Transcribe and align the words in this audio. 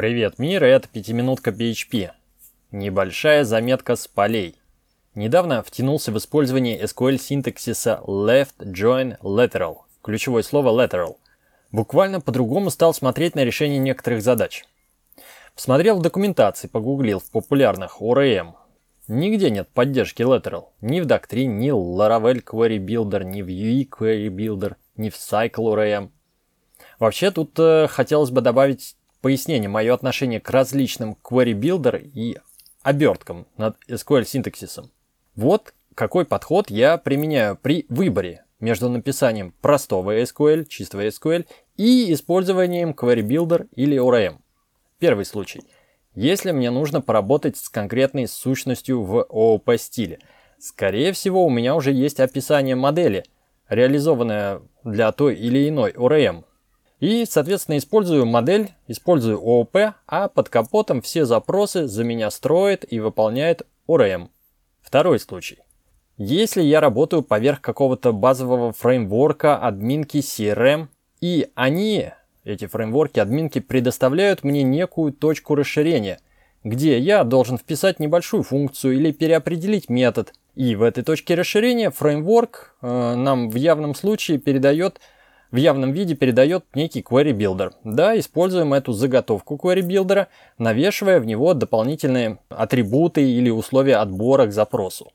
Привет, 0.00 0.38
мир, 0.38 0.64
это 0.64 0.88
пятиминутка 0.88 1.50
PHP. 1.50 2.12
Небольшая 2.72 3.44
заметка 3.44 3.96
с 3.96 4.08
полей. 4.08 4.56
Недавно 5.14 5.62
втянулся 5.62 6.10
в 6.10 6.16
использование 6.16 6.82
SQL 6.82 7.18
синтаксиса 7.18 8.00
left 8.06 8.54
join 8.60 9.18
lateral, 9.20 9.80
ключевое 10.00 10.42
слово 10.42 10.70
lateral. 10.70 11.18
Буквально 11.70 12.22
по-другому 12.22 12.70
стал 12.70 12.94
смотреть 12.94 13.34
на 13.34 13.44
решение 13.44 13.78
некоторых 13.78 14.22
задач. 14.22 14.64
Посмотрел 15.54 15.98
в 15.98 16.02
документации, 16.02 16.66
погуглил 16.66 17.18
в 17.18 17.30
популярных 17.30 18.00
ORM. 18.00 18.54
Нигде 19.06 19.50
нет 19.50 19.68
поддержки 19.68 20.22
lateral. 20.22 20.68
Ни 20.80 21.02
в 21.02 21.06
Doctrine, 21.06 21.44
ни 21.44 21.70
в 21.72 21.76
Laravel 21.76 22.42
Query 22.42 22.78
Builder, 22.78 23.22
ни 23.22 23.42
в 23.42 23.48
UI 23.48 23.86
Query 23.86 24.28
Builder, 24.28 24.76
ни 24.96 25.10
в 25.10 25.16
Cycle 25.16 25.74
ORM. 25.74 26.08
Вообще 26.98 27.30
тут 27.30 27.58
э, 27.58 27.86
хотелось 27.88 28.30
бы 28.30 28.40
добавить 28.40 28.96
пояснение, 29.20 29.68
мое 29.68 29.94
отношение 29.94 30.40
к 30.40 30.50
различным 30.50 31.16
query 31.22 31.52
builder 31.52 32.00
и 32.02 32.38
оберткам 32.82 33.46
над 33.56 33.76
SQL 33.88 34.24
синтаксисом. 34.24 34.90
Вот 35.34 35.74
какой 35.94 36.24
подход 36.24 36.70
я 36.70 36.96
применяю 36.96 37.56
при 37.56 37.86
выборе 37.88 38.44
между 38.58 38.88
написанием 38.88 39.52
простого 39.60 40.20
SQL, 40.22 40.64
чистого 40.64 41.06
SQL 41.06 41.46
и 41.76 42.12
использованием 42.12 42.90
query 42.90 43.22
builder 43.22 43.68
или 43.74 43.98
ORM. 43.98 44.38
Первый 44.98 45.24
случай. 45.24 45.62
Если 46.14 46.50
мне 46.50 46.70
нужно 46.70 47.00
поработать 47.00 47.56
с 47.56 47.68
конкретной 47.68 48.28
сущностью 48.28 49.02
в 49.02 49.26
OOP 49.30 49.78
стиле, 49.78 50.18
скорее 50.58 51.12
всего 51.12 51.44
у 51.44 51.50
меня 51.50 51.74
уже 51.74 51.92
есть 51.92 52.20
описание 52.20 52.76
модели, 52.76 53.24
реализованное 53.68 54.62
для 54.84 55.12
той 55.12 55.36
или 55.36 55.68
иной 55.68 55.92
ORM, 55.92 56.44
и, 57.00 57.24
соответственно, 57.24 57.78
использую 57.78 58.26
модель, 58.26 58.70
использую 58.86 59.38
ООП, 59.38 59.94
а 60.06 60.28
под 60.28 60.48
капотом 60.50 61.00
все 61.00 61.24
запросы 61.24 61.86
за 61.88 62.04
меня 62.04 62.30
строит 62.30 62.84
и 62.90 63.00
выполняет 63.00 63.66
ORM. 63.88 64.28
Второй 64.82 65.18
случай. 65.18 65.58
Если 66.18 66.60
я 66.60 66.80
работаю 66.80 67.22
поверх 67.22 67.62
какого-то 67.62 68.12
базового 68.12 68.72
фреймворка, 68.72 69.56
админки, 69.56 70.18
CRM, 70.18 70.88
и 71.22 71.50
они, 71.54 72.10
эти 72.44 72.66
фреймворки, 72.66 73.18
админки, 73.18 73.60
предоставляют 73.60 74.44
мне 74.44 74.62
некую 74.62 75.14
точку 75.14 75.54
расширения, 75.54 76.20
где 76.62 76.98
я 76.98 77.24
должен 77.24 77.56
вписать 77.56 78.00
небольшую 78.00 78.42
функцию 78.42 78.96
или 78.96 79.12
переопределить 79.12 79.88
метод. 79.88 80.34
И 80.54 80.76
в 80.76 80.82
этой 80.82 81.02
точке 81.02 81.34
расширения 81.34 81.90
фреймворк 81.90 82.74
э, 82.82 83.14
нам 83.14 83.48
в 83.48 83.54
явном 83.54 83.94
случае 83.94 84.36
передает 84.38 85.00
в 85.50 85.56
явном 85.56 85.92
виде 85.92 86.14
передает 86.14 86.64
некий 86.74 87.00
query 87.00 87.32
builder. 87.32 87.72
Да, 87.84 88.18
используем 88.18 88.72
эту 88.72 88.92
заготовку 88.92 89.56
query 89.56 89.82
builder, 89.82 90.26
навешивая 90.58 91.20
в 91.20 91.26
него 91.26 91.54
дополнительные 91.54 92.38
атрибуты 92.48 93.22
или 93.22 93.50
условия 93.50 93.96
отбора 93.96 94.46
к 94.46 94.52
запросу. 94.52 95.12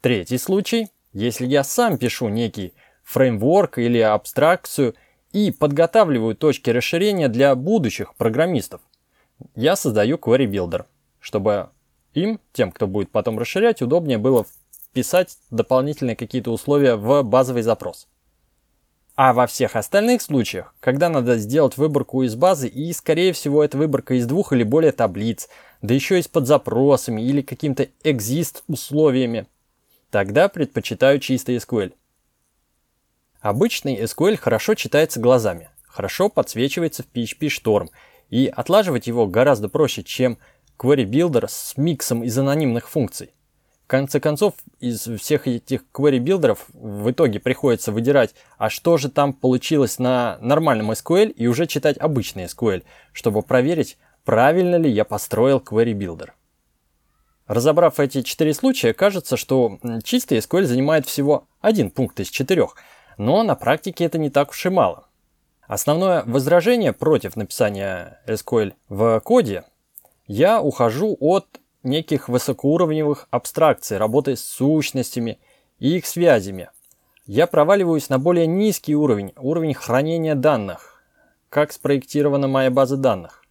Третий 0.00 0.38
случай, 0.38 0.88
если 1.12 1.46
я 1.46 1.64
сам 1.64 1.98
пишу 1.98 2.28
некий 2.28 2.74
фреймворк 3.04 3.78
или 3.78 3.98
абстракцию 3.98 4.94
и 5.32 5.50
подготавливаю 5.50 6.34
точки 6.36 6.70
расширения 6.70 7.28
для 7.28 7.54
будущих 7.54 8.14
программистов. 8.14 8.80
Я 9.54 9.76
создаю 9.76 10.16
query 10.16 10.46
builder, 10.46 10.84
чтобы 11.20 11.70
им, 12.14 12.40
тем, 12.52 12.70
кто 12.70 12.86
будет 12.86 13.10
потом 13.10 13.38
расширять, 13.38 13.82
удобнее 13.82 14.18
было 14.18 14.46
вписать 14.72 15.36
дополнительные 15.50 16.16
какие-то 16.16 16.52
условия 16.52 16.94
в 16.94 17.22
базовый 17.22 17.62
запрос. 17.62 18.06
А 19.16 19.32
во 19.32 19.46
всех 19.46 19.76
остальных 19.76 20.22
случаях, 20.22 20.74
когда 20.80 21.08
надо 21.08 21.38
сделать 21.38 21.76
выборку 21.76 22.24
из 22.24 22.34
базы, 22.34 22.66
и 22.66 22.92
скорее 22.92 23.32
всего 23.32 23.62
это 23.62 23.78
выборка 23.78 24.14
из 24.14 24.26
двух 24.26 24.52
или 24.52 24.64
более 24.64 24.90
таблиц, 24.90 25.48
да 25.82 25.94
еще 25.94 26.18
и 26.18 26.22
с 26.22 26.26
подзапросами 26.26 27.22
или 27.22 27.40
каким-то 27.40 27.84
exist 28.02 28.62
условиями, 28.66 29.46
тогда 30.10 30.48
предпочитаю 30.48 31.20
чистый 31.20 31.56
SQL. 31.56 31.92
Обычный 33.40 34.00
SQL 34.02 34.36
хорошо 34.36 34.74
читается 34.74 35.20
глазами, 35.20 35.68
хорошо 35.84 36.28
подсвечивается 36.28 37.04
в 37.04 37.06
PHP 37.14 37.48
Storm, 37.48 37.90
и 38.30 38.48
отлаживать 38.48 39.06
его 39.06 39.28
гораздо 39.28 39.68
проще, 39.68 40.02
чем 40.02 40.38
Query 40.76 41.04
Builder 41.04 41.46
с 41.48 41.76
миксом 41.76 42.24
из 42.24 42.36
анонимных 42.36 42.88
функций. 42.88 43.30
Конце 43.86 44.18
концов, 44.18 44.54
из 44.80 45.06
всех 45.20 45.46
этих 45.46 45.82
query 45.92 46.16
builder 46.16 46.50
ов 46.50 46.60
в 46.72 47.10
итоге 47.10 47.38
приходится 47.38 47.92
выдирать, 47.92 48.34
а 48.56 48.70
что 48.70 48.96
же 48.96 49.10
там 49.10 49.34
получилось 49.34 49.98
на 49.98 50.38
нормальном 50.40 50.90
SQL 50.92 51.30
и 51.30 51.46
уже 51.46 51.66
читать 51.66 51.98
обычный 51.98 52.44
SQL, 52.44 52.82
чтобы 53.12 53.42
проверить, 53.42 53.98
правильно 54.24 54.76
ли 54.76 54.90
я 54.90 55.04
построил 55.04 55.58
query 55.58 55.87
builder. 55.87 56.32
Разобрав 57.46 58.00
эти 58.00 58.22
четыре 58.22 58.54
случая, 58.54 58.94
кажется, 58.94 59.36
что 59.36 59.78
чистый 60.02 60.38
SQL 60.38 60.64
занимает 60.64 61.04
всего 61.04 61.46
один 61.60 61.90
пункт 61.90 62.18
из 62.20 62.28
четырех, 62.28 62.76
но 63.18 63.42
на 63.42 63.54
практике 63.54 64.04
это 64.04 64.16
не 64.16 64.30
так 64.30 64.50
уж 64.50 64.64
и 64.64 64.70
мало. 64.70 65.08
Основное 65.66 66.22
возражение 66.24 66.94
против 66.94 67.36
написания 67.36 68.22
SQL 68.26 68.72
в 68.88 69.20
коде 69.20 69.64
я 70.26 70.62
ухожу 70.62 71.18
от 71.20 71.60
неких 71.84 72.28
высокоуровневых 72.28 73.28
абстракций, 73.30 73.98
работы 73.98 74.36
с 74.36 74.44
сущностями 74.44 75.38
и 75.78 75.96
их 75.96 76.06
связями. 76.06 76.70
Я 77.26 77.46
проваливаюсь 77.46 78.08
на 78.08 78.18
более 78.18 78.46
низкий 78.46 78.94
уровень, 78.94 79.32
уровень 79.36 79.74
хранения 79.74 80.34
данных. 80.34 81.02
Как 81.48 81.72
спроектирована 81.72 82.48
моя 82.48 82.70
база 82.70 82.96
данных? 82.96 83.44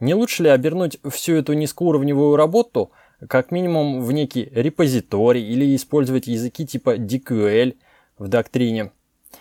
Не 0.00 0.14
лучше 0.14 0.42
ли 0.42 0.48
обернуть 0.48 0.98
всю 1.10 1.34
эту 1.34 1.52
низкоуровневую 1.52 2.36
работу 2.36 2.90
как 3.28 3.50
минимум 3.50 4.02
в 4.02 4.12
некий 4.12 4.50
репозиторий 4.52 5.46
или 5.46 5.76
использовать 5.76 6.26
языки 6.26 6.66
типа 6.66 6.96
DQL 6.96 7.76
в 8.18 8.28
доктрине? 8.28 8.90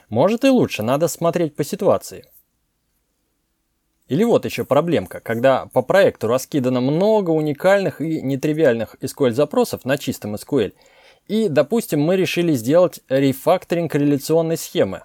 Может 0.09 0.45
и 0.45 0.49
лучше, 0.49 0.83
надо 0.83 1.07
смотреть 1.07 1.55
по 1.55 1.63
ситуации. 1.63 2.25
Или 4.07 4.23
вот 4.23 4.45
еще 4.45 4.65
проблемка, 4.65 5.21
когда 5.21 5.67
по 5.67 5.81
проекту 5.81 6.27
раскидано 6.27 6.81
много 6.81 7.29
уникальных 7.29 8.01
и 8.01 8.21
нетривиальных 8.21 8.95
SQL-запросов 9.01 9.85
на 9.85 9.97
чистом 9.97 10.35
SQL, 10.35 10.73
и, 11.27 11.47
допустим, 11.47 12.01
мы 12.01 12.17
решили 12.17 12.53
сделать 12.53 12.99
рефакторинг 13.07 13.95
реляционной 13.95 14.57
схемы. 14.57 15.03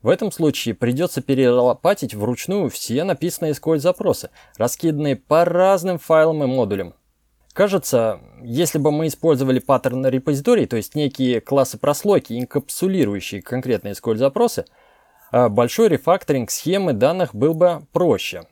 В 0.00 0.08
этом 0.08 0.30
случае 0.30 0.76
придется 0.76 1.22
перелопатить 1.22 2.14
вручную 2.14 2.70
все 2.70 3.02
написанные 3.02 3.52
SQL-запросы, 3.52 4.30
раскиданные 4.56 5.16
по 5.16 5.44
разным 5.44 5.98
файлам 5.98 6.44
и 6.44 6.46
модулям. 6.46 6.94
Кажется, 7.52 8.20
если 8.42 8.78
бы 8.78 8.92
мы 8.92 9.08
использовали 9.08 9.58
паттерн 9.58 10.06
репозиторий, 10.06 10.66
то 10.66 10.76
есть 10.76 10.94
некие 10.94 11.40
классы 11.40 11.78
прослойки, 11.78 12.38
инкапсулирующие 12.38 13.42
конкретные 13.42 13.94
SQL-запросы, 13.94 14.60
а 14.60 14.85
большой 15.32 15.88
рефакторинг 15.88 16.50
схемы 16.50 16.92
данных 16.92 17.34
был 17.34 17.54
бы 17.54 17.82
проще. 17.92 18.44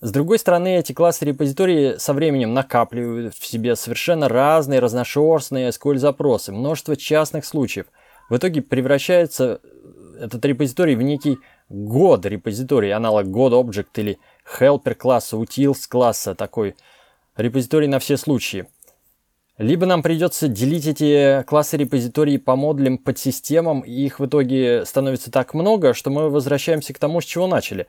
С 0.00 0.12
другой 0.12 0.38
стороны, 0.38 0.78
эти 0.78 0.92
классы 0.92 1.26
репозитории 1.26 1.96
со 1.98 2.14
временем 2.14 2.54
накапливают 2.54 3.34
в 3.34 3.44
себе 3.44 3.76
совершенно 3.76 4.28
разные 4.28 4.80
разношерстные 4.80 5.68
SQL-запросы, 5.68 6.52
множество 6.52 6.96
частных 6.96 7.44
случаев. 7.44 7.86
В 8.30 8.36
итоге 8.36 8.62
превращается 8.62 9.60
этот 10.18 10.44
репозиторий 10.44 10.94
в 10.94 11.02
некий 11.02 11.38
God 11.70 12.26
репозиторий, 12.26 12.92
аналог 12.92 13.26
God 13.26 13.62
Object 13.62 13.88
или 13.96 14.18
Helper 14.58 14.94
класса, 14.94 15.36
Utils 15.36 15.86
класса, 15.88 16.34
такой 16.34 16.76
репозиторий 17.36 17.88
на 17.88 17.98
все 17.98 18.16
случаи– 18.16 18.66
либо 19.60 19.84
нам 19.84 20.02
придется 20.02 20.48
делить 20.48 20.86
эти 20.86 21.42
классы 21.42 21.76
репозиторий 21.76 22.38
по 22.38 22.56
модулям, 22.56 22.96
подсистемам, 22.96 23.80
и 23.80 23.92
их 23.92 24.18
в 24.18 24.24
итоге 24.24 24.86
становится 24.86 25.30
так 25.30 25.52
много, 25.52 25.92
что 25.92 26.08
мы 26.08 26.30
возвращаемся 26.30 26.94
к 26.94 26.98
тому, 26.98 27.20
с 27.20 27.24
чего 27.26 27.46
начали. 27.46 27.86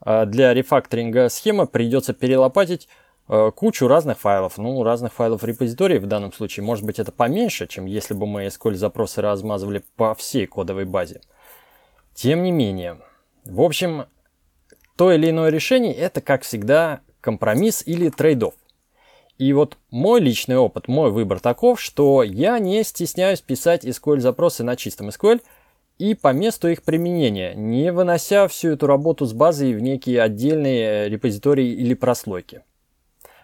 А 0.00 0.24
для 0.24 0.54
рефакторинга 0.54 1.28
схемы 1.28 1.66
придется 1.66 2.14
перелопатить 2.14 2.88
э, 3.28 3.50
кучу 3.54 3.88
разных 3.88 4.18
файлов, 4.18 4.56
ну, 4.56 4.82
разных 4.82 5.12
файлов 5.12 5.44
репозиторий 5.44 5.98
в 5.98 6.06
данном 6.06 6.32
случае. 6.32 6.64
Может 6.64 6.86
быть, 6.86 6.98
это 6.98 7.12
поменьше, 7.12 7.66
чем 7.66 7.84
если 7.84 8.14
бы 8.14 8.26
мы 8.26 8.46
SQL-запросы 8.46 9.20
размазывали 9.20 9.84
по 9.96 10.14
всей 10.14 10.46
кодовой 10.46 10.86
базе. 10.86 11.20
Тем 12.14 12.42
не 12.42 12.52
менее. 12.52 13.00
В 13.44 13.60
общем, 13.60 14.06
то 14.96 15.12
или 15.12 15.28
иное 15.28 15.50
решение– 15.50 15.92
это, 15.94 16.22
как 16.22 16.40
всегда, 16.40 17.00
компромисс 17.20 17.82
или 17.84 18.10
trade-off. 18.10 18.54
И 19.38 19.52
вот 19.52 19.76
мой 19.90 20.20
личный 20.20 20.56
опыт, 20.56 20.88
мой 20.88 21.10
выбор 21.10 21.40
таков, 21.40 21.80
что 21.80 22.22
я 22.22 22.58
не 22.58 22.82
стесняюсь 22.84 23.42
писать 23.42 23.84
SQL-запросы 23.84 24.64
на 24.64 24.76
чистом 24.76 25.08
SQL 25.08 25.42
и 25.98 26.14
по 26.14 26.32
месту 26.32 26.68
их 26.68 26.82
применения, 26.82 27.54
не 27.54 27.92
вынося 27.92 28.48
всю 28.48 28.70
эту 28.70 28.86
работу 28.86 29.26
с 29.26 29.32
базой 29.32 29.74
в 29.74 29.80
некие 29.80 30.22
отдельные 30.22 31.08
репозитории 31.08 31.68
или 31.68 31.94
прослойки. 31.94 32.62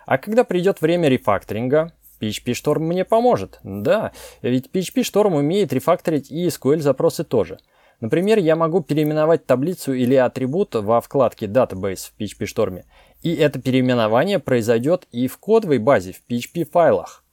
А 0.06 0.18
когда 0.18 0.44
придет 0.44 0.80
время 0.80 1.08
рефакторинга, 1.08 1.92
PHP 2.20 2.52
Storm 2.52 2.80
мне 2.80 3.04
поможет. 3.04 3.60
Да, 3.62 4.12
ведь 4.40 4.70
PHP 4.72 5.02
Storm 5.02 5.36
умеет 5.36 5.72
рефакторить 5.72 6.30
и 6.30 6.46
SQL-запросы 6.46 7.24
тоже. 7.24 7.58
Например, 8.00 8.38
я 8.38 8.56
могу 8.56 8.80
переименовать 8.80 9.46
таблицу 9.46 9.92
или 9.92 10.14
атрибут 10.14 10.74
во 10.74 11.00
вкладке 11.00 11.46
Database 11.46 12.10
в 12.10 12.20
PHP 12.20 12.46
Storm, 12.46 12.82
и 13.22 13.34
это 13.34 13.60
переименование 13.60 14.38
произойдет 14.38 15.06
и 15.12 15.28
в 15.28 15.38
кодовой 15.38 15.78
базе 15.78 16.12
в 16.12 16.22
PHP 16.28 16.64
файлах. 16.64 17.24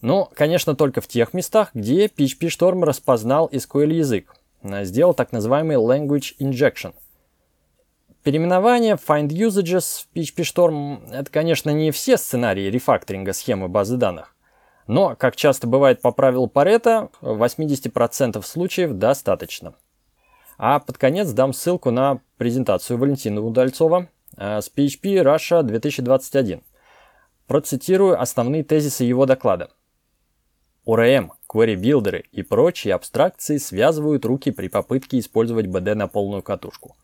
Но, 0.00 0.28
конечно, 0.34 0.74
только 0.74 1.00
в 1.00 1.06
тех 1.06 1.32
местах, 1.32 1.70
где 1.74 2.06
PHP 2.06 2.48
Storm 2.48 2.84
распознал 2.84 3.48
SQL 3.52 3.92
язык, 3.92 4.34
сделал 4.62 5.14
так 5.14 5.32
называемый 5.32 5.76
Language 5.76 6.36
Injection. 6.40 6.94
Переименование 8.24 8.94
Find 8.94 9.28
Usages 9.28 10.04
в 10.04 10.16
PHP 10.16 10.42
Storm– 10.42 11.10
это, 11.12 11.30
конечно, 11.30 11.70
не 11.70 11.90
все 11.90 12.16
сценарии 12.16 12.70
рефакторинга 12.70 13.32
схемы 13.32 13.68
базы 13.68 13.96
данных. 13.96 14.34
Но, 14.88 15.14
как 15.16 15.36
часто 15.36 15.68
бывает 15.68 16.02
по 16.02 16.10
правилу 16.10 16.48
Паретта, 16.48 17.08
80% 17.20 18.42
случаев 18.42 18.92
достаточно. 18.94 19.74
А 20.58 20.80
под 20.80 20.98
конец 20.98 21.30
дам 21.30 21.52
ссылку 21.52 21.90
на 21.90 22.20
презентацию 22.36 22.98
Валентина 22.98 23.40
Удальцова 23.40 24.08
с 24.36 24.70
PHP 24.74 25.22
Russia 25.22 25.62
2021. 25.62 26.62
Процитирую 27.46 28.20
основные 28.20 28.64
тезисы 28.64 29.04
его 29.04 29.26
доклада. 29.26 29.70
ORM, 30.84 31.30
query-билдеры 31.48 32.24
и 32.32 32.42
прочие 32.42 32.94
абстракции 32.94 33.58
связывают 33.58 34.24
руки 34.24 34.50
при 34.50 34.68
попытке 34.68 35.18
использовать 35.18 35.66
BD 35.66 35.94
на 35.94 36.08
полную 36.08 36.42
катушку. 36.42 36.96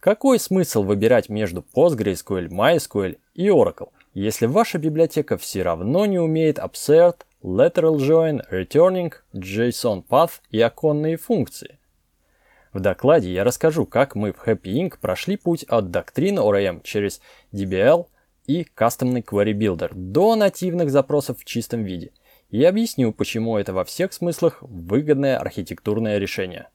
Какой 0.00 0.38
смысл 0.38 0.82
выбирать 0.82 1.28
между 1.28 1.64
PostgreSQL, 1.74 2.48
MySQL 2.48 3.18
и 3.34 3.48
Oracle, 3.48 3.90
если 4.14 4.46
ваша 4.46 4.78
библиотека 4.78 5.38
все 5.38 5.62
равно 5.62 6.04
не 6.06 6.18
умеет 6.18 6.58
Absert, 6.58 7.18
Lateral 7.42 7.96
Join, 7.96 8.42
Returning, 8.50 9.12
JSON 9.32 10.04
Path 10.06 10.40
и 10.50 10.60
оконные 10.60 11.16
функции? 11.16 11.78
В 12.72 12.80
докладе 12.80 13.30
я 13.32 13.44
расскажу, 13.44 13.84
как 13.84 14.14
мы 14.14 14.32
в 14.32 14.46
Happy 14.46 14.74
Inc. 14.74 14.98
прошли 15.00 15.36
путь 15.36 15.64
от 15.64 15.90
доктрины 15.90 16.40
ORM 16.40 16.82
через 16.82 17.20
DBL 17.52 18.06
и 18.46 18.64
кастомный 18.64 19.20
Query 19.20 19.52
Builder 19.52 19.90
до 19.94 20.34
нативных 20.36 20.90
запросов 20.90 21.38
в 21.38 21.44
чистом 21.44 21.84
виде. 21.84 22.12
И 22.48 22.64
объясню, 22.64 23.12
почему 23.12 23.58
это 23.58 23.72
во 23.72 23.84
всех 23.84 24.12
смыслах 24.12 24.58
выгодное 24.62 25.38
архитектурное 25.38 26.18
решение. 26.18 26.68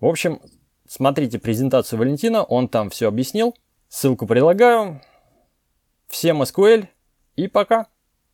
В 0.00 0.06
общем, 0.06 0.40
смотрите 0.88 1.38
презентацию 1.38 1.98
Валентина, 1.98 2.42
он 2.42 2.68
там 2.68 2.90
все 2.90 3.08
объяснил. 3.08 3.56
Ссылку 3.88 4.26
прилагаю. 4.26 5.00
Всем 6.08 6.42
SQL 6.42 6.88
и 7.36 7.48
пока! 7.48 7.86